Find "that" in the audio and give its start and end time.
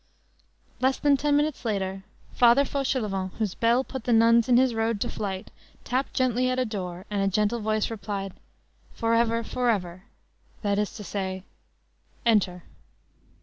10.63-10.79